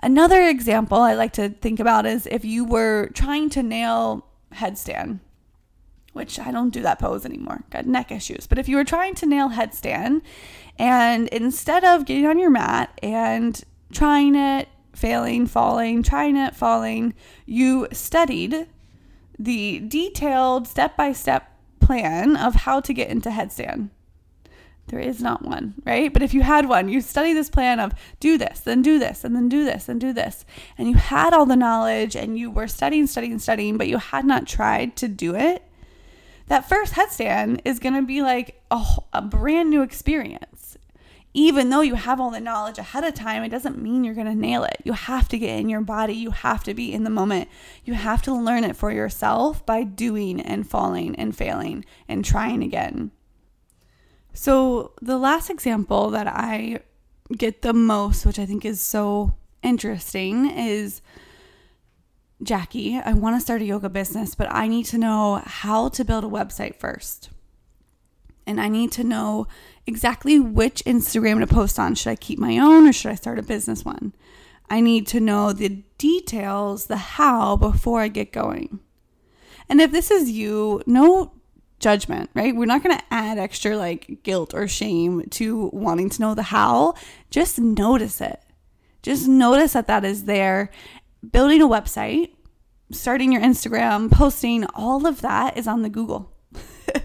Another 0.00 0.42
example 0.42 0.98
I 0.98 1.14
like 1.14 1.32
to 1.32 1.48
think 1.48 1.80
about 1.80 2.06
is 2.06 2.26
if 2.26 2.44
you 2.44 2.64
were 2.64 3.08
trying 3.14 3.50
to 3.50 3.62
nail 3.62 4.26
headstand, 4.52 5.20
which 6.14 6.38
I 6.38 6.50
don't 6.50 6.70
do 6.70 6.80
that 6.82 6.98
pose 6.98 7.26
anymore, 7.26 7.64
got 7.70 7.86
neck 7.86 8.10
issues. 8.10 8.46
But 8.46 8.58
if 8.58 8.68
you 8.68 8.76
were 8.76 8.84
trying 8.84 9.14
to 9.16 9.26
nail 9.26 9.50
headstand 9.50 10.22
and 10.78 11.28
instead 11.28 11.84
of 11.84 12.06
getting 12.06 12.26
on 12.26 12.38
your 12.38 12.50
mat 12.50 12.98
and 13.02 13.62
trying 13.92 14.34
it, 14.34 14.68
failing, 14.94 15.46
falling, 15.46 16.02
trying 16.02 16.36
it, 16.36 16.54
falling, 16.54 17.14
you 17.44 17.88
studied 17.92 18.66
the 19.38 19.80
detailed 19.80 20.66
step 20.68 20.96
by 20.96 21.12
step 21.12 21.50
plan 21.80 22.36
of 22.36 22.54
how 22.54 22.80
to 22.80 22.94
get 22.94 23.10
into 23.10 23.28
headstand. 23.28 23.90
There 24.88 25.00
is 25.00 25.22
not 25.22 25.44
one, 25.44 25.74
right? 25.84 26.12
But 26.12 26.22
if 26.22 26.34
you 26.34 26.42
had 26.42 26.68
one, 26.68 26.88
you 26.88 27.00
study 27.00 27.32
this 27.32 27.48
plan 27.48 27.80
of 27.80 27.92
do 28.20 28.36
this, 28.36 28.60
then 28.60 28.82
do 28.82 28.98
this, 28.98 29.24
and 29.24 29.34
then 29.34 29.48
do 29.48 29.64
this, 29.64 29.88
and 29.88 30.00
do 30.00 30.12
this. 30.12 30.44
And 30.76 30.88
you 30.88 30.94
had 30.94 31.32
all 31.32 31.46
the 31.46 31.56
knowledge 31.56 32.14
and 32.14 32.38
you 32.38 32.50
were 32.50 32.68
studying, 32.68 33.06
studying, 33.06 33.38
studying, 33.38 33.78
but 33.78 33.88
you 33.88 33.96
had 33.96 34.24
not 34.24 34.46
tried 34.46 34.94
to 34.96 35.08
do 35.08 35.34
it. 35.34 35.64
That 36.46 36.68
first 36.68 36.94
headstand 36.94 37.60
is 37.64 37.78
going 37.78 37.94
to 37.94 38.02
be 38.02 38.22
like 38.22 38.62
a, 38.70 38.84
a 39.12 39.22
brand 39.22 39.70
new 39.70 39.82
experience 39.82 40.76
even 41.36 41.68
though 41.68 41.80
you 41.80 41.96
have 41.96 42.20
all 42.20 42.30
the 42.30 42.40
knowledge 42.40 42.78
ahead 42.78 43.02
of 43.02 43.12
time, 43.12 43.42
it 43.42 43.48
doesn't 43.48 43.82
mean 43.82 44.04
you're 44.04 44.14
going 44.14 44.28
to 44.28 44.34
nail 44.36 44.62
it. 44.62 44.76
You 44.84 44.92
have 44.92 45.28
to 45.30 45.38
get 45.38 45.58
in 45.58 45.68
your 45.68 45.80
body. 45.80 46.14
You 46.14 46.30
have 46.30 46.62
to 46.64 46.74
be 46.74 46.92
in 46.92 47.02
the 47.02 47.10
moment. 47.10 47.48
You 47.84 47.94
have 47.94 48.22
to 48.22 48.32
learn 48.32 48.62
it 48.62 48.76
for 48.76 48.92
yourself 48.92 49.66
by 49.66 49.82
doing 49.82 50.40
and 50.40 50.68
falling 50.68 51.16
and 51.16 51.36
failing 51.36 51.84
and 52.06 52.24
trying 52.24 52.62
again. 52.62 53.10
So, 54.32 54.92
the 55.02 55.18
last 55.18 55.50
example 55.50 56.10
that 56.10 56.28
I 56.28 56.80
get 57.36 57.62
the 57.62 57.72
most, 57.72 58.24
which 58.24 58.38
I 58.38 58.46
think 58.46 58.64
is 58.64 58.80
so 58.80 59.34
interesting, 59.62 60.50
is 60.50 61.02
Jackie, 62.42 62.98
I 62.98 63.12
want 63.12 63.36
to 63.36 63.40
start 63.40 63.62
a 63.62 63.64
yoga 63.64 63.88
business, 63.88 64.34
but 64.34 64.48
I 64.50 64.68
need 64.68 64.84
to 64.86 64.98
know 64.98 65.42
how 65.44 65.88
to 65.90 66.04
build 66.04 66.24
a 66.24 66.28
website 66.28 66.76
first. 66.76 67.30
And 68.46 68.60
I 68.60 68.68
need 68.68 68.92
to 68.92 69.04
know 69.04 69.46
exactly 69.86 70.38
which 70.38 70.82
Instagram 70.84 71.40
to 71.40 71.46
post 71.46 71.78
on. 71.78 71.94
Should 71.94 72.10
I 72.10 72.16
keep 72.16 72.38
my 72.38 72.58
own 72.58 72.86
or 72.86 72.92
should 72.92 73.12
I 73.12 73.14
start 73.14 73.38
a 73.38 73.42
business 73.42 73.84
one? 73.84 74.12
I 74.68 74.80
need 74.80 75.06
to 75.08 75.20
know 75.20 75.52
the 75.52 75.82
details, 75.98 76.86
the 76.86 76.96
how 76.96 77.56
before 77.56 78.00
I 78.00 78.08
get 78.08 78.32
going. 78.32 78.80
And 79.68 79.80
if 79.80 79.92
this 79.92 80.10
is 80.10 80.30
you, 80.30 80.82
no 80.86 81.32
judgment, 81.80 82.30
right? 82.34 82.54
We're 82.54 82.66
not 82.66 82.82
going 82.82 82.96
to 82.96 83.04
add 83.10 83.38
extra 83.38 83.76
like 83.76 84.22
guilt 84.22 84.54
or 84.54 84.68
shame 84.68 85.28
to 85.30 85.70
wanting 85.72 86.10
to 86.10 86.20
know 86.20 86.34
the 86.34 86.44
how. 86.44 86.94
Just 87.30 87.58
notice 87.58 88.20
it. 88.20 88.40
Just 89.02 89.28
notice 89.28 89.74
that 89.74 89.86
that 89.86 90.04
is 90.04 90.24
there. 90.24 90.70
Building 91.30 91.62
a 91.62 91.68
website, 91.68 92.30
starting 92.90 93.32
your 93.32 93.42
Instagram, 93.42 94.10
posting, 94.10 94.64
all 94.74 95.06
of 95.06 95.20
that 95.20 95.56
is 95.56 95.66
on 95.66 95.82
the 95.82 95.88
Google. 95.88 96.32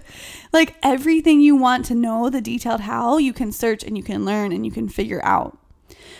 Like 0.51 0.77
everything 0.81 1.41
you 1.41 1.55
want 1.55 1.85
to 1.85 1.95
know, 1.95 2.29
the 2.29 2.41
detailed 2.41 2.81
how, 2.81 3.17
you 3.17 3.33
can 3.33 3.51
search 3.51 3.83
and 3.83 3.95
you 3.95 4.03
can 4.03 4.25
learn 4.25 4.51
and 4.51 4.65
you 4.65 4.71
can 4.71 4.89
figure 4.89 5.23
out. 5.23 5.57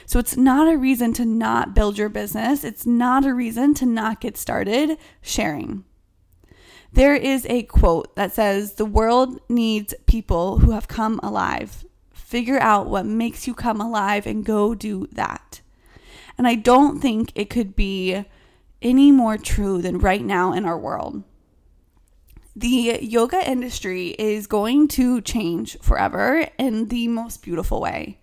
So 0.05 0.19
it's 0.19 0.37
not 0.37 0.71
a 0.71 0.77
reason 0.77 1.13
to 1.13 1.25
not 1.25 1.73
build 1.73 1.97
your 1.97 2.09
business. 2.09 2.63
It's 2.63 2.85
not 2.85 3.25
a 3.25 3.33
reason 3.33 3.73
to 3.75 3.85
not 3.85 4.21
get 4.21 4.37
started 4.37 4.97
sharing. 5.21 5.83
There 6.91 7.15
is 7.15 7.45
a 7.47 7.63
quote 7.63 8.15
that 8.15 8.33
says, 8.33 8.73
The 8.73 8.85
world 8.85 9.39
needs 9.49 9.93
people 10.07 10.59
who 10.59 10.71
have 10.71 10.87
come 10.87 11.19
alive. 11.21 11.85
Figure 12.11 12.59
out 12.59 12.87
what 12.87 13.05
makes 13.05 13.47
you 13.47 13.53
come 13.53 13.81
alive 13.81 14.27
and 14.27 14.45
go 14.45 14.75
do 14.75 15.07
that. 15.11 15.48
And 16.39 16.48
I 16.48 16.55
don't 16.55 17.00
think 17.00 17.31
it 17.36 17.51
could 17.51 17.75
be 17.75 18.25
any 18.81 19.12
more 19.12 19.38
true 19.38 19.84
than 19.84 20.00
right 20.00 20.24
now 20.24 20.53
in 20.53 20.65
our 20.65 20.79
world 20.79 21.24
the 22.60 23.00
yoga 23.01 23.50
industry 23.50 24.10
is 24.19 24.46
going 24.46 24.88
to 24.89 25.22
change 25.22 25.77
forever 25.79 26.46
in 26.58 26.88
the 26.89 27.08
most 27.08 27.41
beautiful 27.41 27.79
way. 27.79 28.19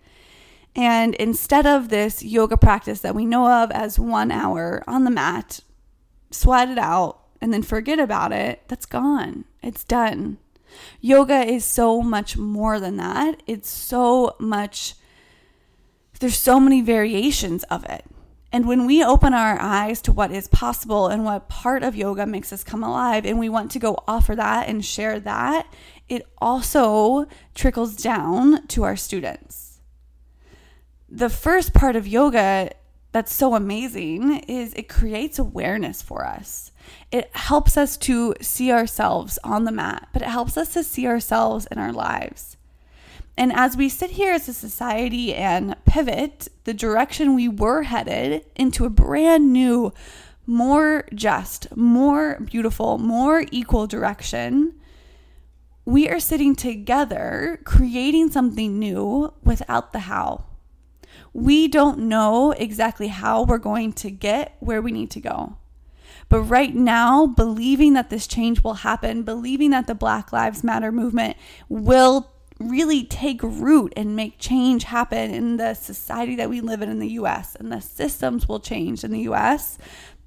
And 0.75 1.15
instead 1.15 1.65
of 1.65 1.89
this 1.89 2.21
yoga 2.21 2.55
practice 2.55 2.99
that 3.01 3.15
we 3.15 3.25
know 3.25 3.63
of 3.63 3.71
as 3.71 3.97
one 3.97 4.31
hour 4.31 4.83
on 4.85 5.05
the 5.05 5.09
mat, 5.09 5.61
sweat 6.29 6.69
it 6.69 6.77
out, 6.77 7.19
and 7.41 7.51
then 7.51 7.63
forget 7.63 7.99
about 7.99 8.31
it, 8.31 8.61
that's 8.67 8.85
gone. 8.85 9.45
It's 9.63 9.83
done. 9.83 10.37
Yoga 11.01 11.43
is 11.43 11.65
so 11.65 12.03
much 12.03 12.37
more 12.37 12.79
than 12.79 12.97
that. 12.97 13.41
It's 13.47 13.69
so 13.69 14.35
much, 14.39 14.93
there's 16.19 16.37
so 16.37 16.59
many 16.59 16.81
variations 16.81 17.63
of 17.63 17.85
it. 17.85 18.05
And 18.51 18.65
when 18.67 18.85
we 18.85 19.03
open 19.03 19.33
our 19.33 19.59
eyes 19.59 20.01
to 20.03 20.11
what 20.11 20.31
is 20.31 20.47
possible 20.47 21.07
and 21.07 21.25
what 21.25 21.49
part 21.49 21.83
of 21.83 21.95
yoga 21.95 22.25
makes 22.25 22.53
us 22.53 22.63
come 22.63 22.83
alive, 22.83 23.25
and 23.25 23.37
we 23.37 23.49
want 23.49 23.71
to 23.71 23.79
go 23.79 24.03
offer 24.07 24.35
that 24.35 24.69
and 24.69 24.83
share 24.83 25.19
that, 25.19 25.67
it 26.07 26.25
also 26.37 27.27
trickles 27.53 27.95
down 27.95 28.65
to 28.67 28.83
our 28.83 28.95
students. 28.95 29.79
The 31.09 31.29
first 31.29 31.73
part 31.73 31.95
of 31.95 32.07
yoga 32.07 32.71
that's 33.11 33.33
so 33.33 33.55
amazing 33.55 34.39
is 34.47 34.73
it 34.73 34.89
creates 34.89 35.39
awareness 35.39 36.01
for 36.01 36.25
us. 36.25 36.71
It 37.11 37.29
helps 37.35 37.77
us 37.77 37.97
to 37.97 38.35
see 38.41 38.71
ourselves 38.71 39.39
on 39.43 39.63
the 39.63 39.71
mat, 39.71 40.09
but 40.13 40.21
it 40.21 40.27
helps 40.27 40.57
us 40.57 40.73
to 40.73 40.83
see 40.83 41.07
ourselves 41.07 41.67
in 41.71 41.79
our 41.79 41.93
lives. 41.93 42.56
And 43.37 43.53
as 43.53 43.77
we 43.77 43.87
sit 43.87 44.11
here 44.11 44.33
as 44.33 44.49
a 44.49 44.53
society 44.53 45.33
and 45.35 45.75
pivot 45.85 46.47
the 46.63 46.73
direction 46.73 47.35
we 47.35 47.47
were 47.47 47.83
headed 47.83 48.45
into 48.55 48.83
a 48.83 48.89
brand 48.89 49.53
new, 49.53 49.93
more 50.47 51.05
just, 51.13 51.75
more 51.77 52.39
beautiful, 52.39 52.97
more 52.97 53.45
equal 53.51 53.85
direction, 53.85 54.73
we 55.85 56.09
are 56.09 56.19
sitting 56.19 56.55
together 56.55 57.59
creating 57.63 58.31
something 58.31 58.79
new 58.79 59.33
without 59.43 59.93
the 59.93 59.99
how. 59.99 60.45
We 61.31 61.67
don't 61.67 61.99
know 61.99 62.51
exactly 62.53 63.09
how 63.09 63.43
we're 63.43 63.59
going 63.59 63.93
to 63.93 64.09
get 64.09 64.57
where 64.59 64.81
we 64.81 64.91
need 64.91 65.11
to 65.11 65.21
go. 65.21 65.57
But 66.29 66.41
right 66.41 66.75
now, 66.75 67.27
believing 67.27 67.93
that 67.93 68.09
this 68.09 68.27
change 68.27 68.63
will 68.63 68.75
happen, 68.75 69.23
believing 69.23 69.69
that 69.69 69.87
the 69.87 69.95
Black 69.95 70.33
Lives 70.33 70.63
Matter 70.63 70.91
movement 70.91 71.37
will 71.69 72.31
really 72.59 73.03
take 73.03 73.41
root 73.43 73.93
and 73.95 74.15
make 74.15 74.39
change 74.39 74.85
happen 74.85 75.31
in 75.33 75.57
the 75.57 75.73
society 75.73 76.35
that 76.35 76.49
we 76.49 76.61
live 76.61 76.81
in 76.81 76.89
in 76.89 76.99
the 76.99 77.09
US 77.09 77.55
and 77.55 77.71
the 77.71 77.81
systems 77.81 78.47
will 78.47 78.59
change 78.59 79.03
in 79.03 79.11
the 79.11 79.21
US, 79.21 79.77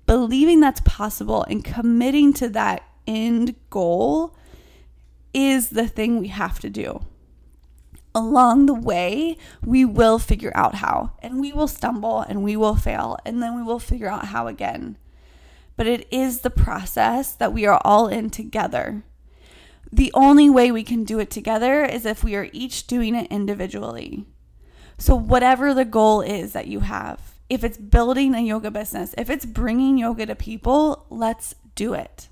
believing 0.07 0.61
that's 0.61 0.81
possible 0.83 1.43
and 1.45 1.65
committing 1.65 2.33
to 2.35 2.49
that 2.51 2.83
end 3.07 3.55
goal 3.71 4.37
is 5.33 5.71
the 5.71 5.89
thing 5.89 6.19
we 6.19 6.29
have 6.29 6.59
to 6.61 6.71
do. 6.71 7.01
Along 8.15 8.67
the 8.67 8.75
way, 8.75 9.37
we 9.65 9.85
will 9.85 10.19
figure 10.19 10.53
out 10.57 10.77
how, 10.77 11.13
and 11.21 11.41
we 11.41 11.53
will 11.53 11.69
stumble 11.69 12.21
and 12.21 12.43
we 12.43 12.57
will 12.57 12.75
fail, 12.75 13.17
and 13.25 13.41
then 13.41 13.55
we 13.55 13.63
will 13.63 13.79
figure 13.79 14.09
out 14.09 14.27
how 14.27 14.49
again. 14.49 14.97
But 15.77 15.87
it 15.87 16.09
is 16.11 16.41
the 16.41 16.51
process 16.51 17.33
that 17.33 17.53
we 17.53 17.67
are 17.67 17.81
all 17.85 18.09
in 18.09 18.31
together 18.31 19.05
the 19.93 20.13
only 20.15 20.49
way 20.49 20.71
we 20.71 20.85
can 20.85 21.05
do 21.05 21.19
it 21.19 21.31
together 21.31 21.85
is 21.85 22.07
if 22.07 22.23
we 22.23 22.37
are 22.37 22.49
each 22.53 22.87
doing 22.87 23.15
it 23.15 23.31
individually. 23.31 24.27
So, 24.99 25.15
whatever 25.15 25.75
the 25.75 25.85
goal 25.85 26.21
is 26.21 26.53
that 26.53 26.67
you 26.67 26.81
have, 26.81 27.35
if 27.49 27.65
it's 27.65 27.79
building 27.79 28.35
a 28.35 28.41
yoga 28.41 28.71
business, 28.71 29.15
if 29.19 29.29
it's 29.31 29.47
bringing 29.47 29.99
yoga 29.99 30.27
to 30.27 30.35
people, 30.35 31.07
let's 31.11 31.55
do 31.75 31.95
it. 31.95 32.29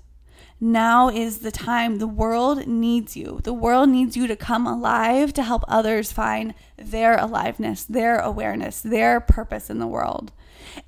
Now 0.61 1.09
is 1.09 1.39
the 1.39 1.51
time. 1.51 1.97
The 1.97 2.07
world 2.07 2.67
needs 2.67 3.15
you. 3.15 3.39
The 3.43 3.53
world 3.53 3.89
needs 3.89 4.17
you 4.17 4.27
to 4.27 4.35
come 4.35 4.67
alive 4.67 5.33
to 5.33 5.43
help 5.43 5.63
others 5.67 6.11
find 6.11 6.53
their 6.77 7.17
aliveness, 7.17 7.85
their 7.85 8.19
awareness, 8.19 8.81
their 8.81 9.21
purpose 9.21 9.69
in 9.69 9.79
the 9.79 9.87
world. 9.87 10.33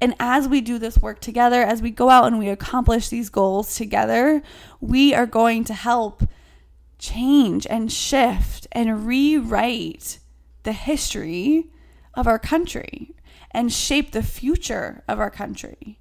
And 0.01 0.13
as 0.19 0.47
we 0.47 0.59
do 0.59 0.77
this 0.77 0.97
work 0.97 1.21
together, 1.21 1.63
as 1.63 1.81
we 1.81 1.89
go 1.89 2.09
out 2.09 2.27
and 2.27 2.37
we 2.37 2.49
accomplish 2.49 3.07
these 3.07 3.29
goals 3.29 3.75
together, 3.75 4.43
we 4.81 5.13
are 5.13 5.25
going 5.25 5.63
to 5.65 5.73
help 5.73 6.23
change 7.01 7.65
and 7.67 7.91
shift 7.91 8.67
and 8.71 9.05
rewrite 9.05 10.19
the 10.63 10.71
history 10.71 11.67
of 12.13 12.27
our 12.27 12.39
country 12.39 13.15
and 13.49 13.73
shape 13.73 14.11
the 14.11 14.23
future 14.23 15.03
of 15.07 15.19
our 15.19 15.31
country. 15.31 15.99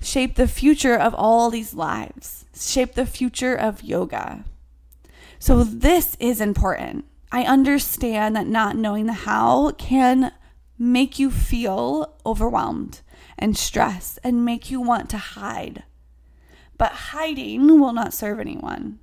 Shape 0.00 0.34
the 0.34 0.48
future 0.48 0.96
of 0.96 1.14
all 1.14 1.48
these 1.48 1.72
lives, 1.72 2.44
shape 2.54 2.94
the 2.94 3.06
future 3.06 3.54
of 3.54 3.84
yoga. 3.84 4.44
So, 5.38 5.62
this 5.62 6.16
is 6.18 6.40
important. 6.40 7.04
I 7.30 7.44
understand 7.44 8.34
that 8.34 8.48
not 8.48 8.76
knowing 8.76 9.06
the 9.06 9.12
how 9.12 9.70
can 9.72 10.32
make 10.76 11.20
you 11.20 11.30
feel 11.30 12.16
overwhelmed 12.26 13.00
and 13.38 13.56
stressed 13.56 14.18
and 14.24 14.44
make 14.44 14.70
you 14.70 14.80
want 14.80 15.08
to 15.10 15.18
hide. 15.18 15.84
But 16.76 16.92
hiding 16.92 17.80
will 17.80 17.92
not 17.92 18.12
serve 18.12 18.40
anyone 18.40 18.98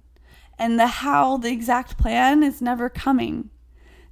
and 0.60 0.80
the 0.80 0.88
how, 0.88 1.38
the 1.38 1.52
exact 1.52 1.98
plan 1.98 2.44
is 2.44 2.62
never 2.62 2.90
coming. 2.90 3.50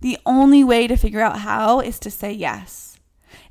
The 0.02 0.18
only 0.26 0.64
way 0.64 0.88
to 0.88 0.96
figure 0.96 1.22
out 1.22 1.40
how 1.40 1.82
is 1.82 2.00
to 2.00 2.10
say 2.10 2.32
yes, 2.32 3.00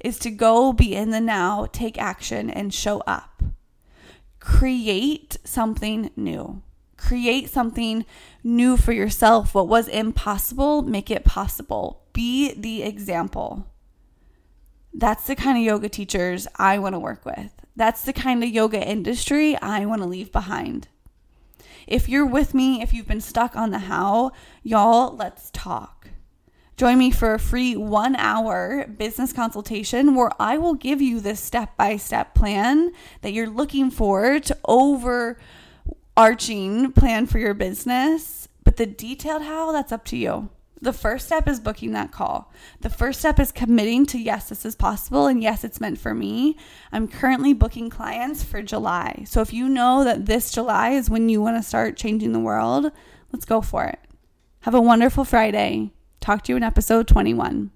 is 0.00 0.18
to 0.20 0.30
go 0.30 0.72
be 0.72 0.94
in 0.94 1.10
the 1.10 1.20
now, 1.20 1.66
take 1.72 1.98
action, 1.98 2.48
and 2.48 2.72
show 2.72 3.00
up. 3.06 3.42
Create 4.40 5.36
something 5.44 6.10
new. 6.16 6.62
Create 6.96 7.50
something 7.50 8.06
new 8.42 8.76
for 8.76 8.92
yourself. 8.92 9.54
What 9.54 9.68
was 9.68 9.88
impossible, 9.88 10.82
make 10.82 11.10
it 11.10 11.24
possible. 11.24 12.04
Be 12.12 12.54
the 12.54 12.82
example. 12.82 13.66
That's 14.94 15.26
the 15.26 15.36
kind 15.36 15.58
of 15.58 15.64
yoga 15.64 15.90
teachers 15.90 16.48
I 16.56 16.78
want 16.78 16.94
to 16.94 16.98
work 16.98 17.26
with. 17.26 17.52
That's 17.74 18.02
the 18.02 18.14
kind 18.14 18.42
of 18.42 18.48
yoga 18.48 18.80
industry 18.82 19.54
I 19.60 19.84
want 19.84 20.00
to 20.00 20.08
leave 20.08 20.32
behind. 20.32 20.88
If 21.86 22.08
you're 22.08 22.26
with 22.26 22.52
me, 22.52 22.82
if 22.82 22.92
you've 22.92 23.06
been 23.06 23.20
stuck 23.20 23.54
on 23.54 23.70
the 23.70 23.78
how, 23.80 24.32
y'all, 24.62 25.14
let's 25.14 25.50
talk. 25.52 26.08
Join 26.76 26.98
me 26.98 27.10
for 27.10 27.32
a 27.32 27.38
free 27.38 27.76
one 27.76 28.16
hour 28.16 28.86
business 28.86 29.32
consultation 29.32 30.14
where 30.14 30.30
I 30.38 30.58
will 30.58 30.74
give 30.74 31.00
you 31.00 31.20
this 31.20 31.40
step 31.40 31.74
by 31.76 31.96
step 31.96 32.34
plan 32.34 32.92
that 33.22 33.32
you're 33.32 33.48
looking 33.48 33.90
for 33.90 34.38
to 34.40 34.58
overarching 34.66 35.38
plan 36.92 37.26
for 37.26 37.38
your 37.38 37.54
business. 37.54 38.48
But 38.64 38.76
the 38.76 38.84
detailed 38.84 39.42
how, 39.42 39.72
that's 39.72 39.92
up 39.92 40.04
to 40.06 40.18
you. 40.18 40.50
The 40.80 40.92
first 40.92 41.26
step 41.26 41.48
is 41.48 41.58
booking 41.58 41.92
that 41.92 42.12
call. 42.12 42.52
The 42.80 42.90
first 42.90 43.20
step 43.20 43.40
is 43.40 43.50
committing 43.50 44.04
to 44.06 44.18
yes, 44.18 44.50
this 44.50 44.66
is 44.66 44.76
possible 44.76 45.26
and 45.26 45.42
yes, 45.42 45.64
it's 45.64 45.80
meant 45.80 45.98
for 45.98 46.14
me. 46.14 46.56
I'm 46.92 47.08
currently 47.08 47.54
booking 47.54 47.88
clients 47.88 48.44
for 48.44 48.60
July. 48.62 49.24
So 49.26 49.40
if 49.40 49.54
you 49.54 49.68
know 49.68 50.04
that 50.04 50.26
this 50.26 50.50
July 50.50 50.90
is 50.90 51.08
when 51.08 51.28
you 51.30 51.40
want 51.40 51.56
to 51.56 51.66
start 51.66 51.96
changing 51.96 52.32
the 52.32 52.38
world, 52.38 52.92
let's 53.32 53.46
go 53.46 53.62
for 53.62 53.84
it. 53.84 54.00
Have 54.60 54.74
a 54.74 54.80
wonderful 54.80 55.24
Friday. 55.24 55.92
Talk 56.20 56.42
to 56.44 56.52
you 56.52 56.56
in 56.56 56.62
episode 56.62 57.08
21. 57.08 57.70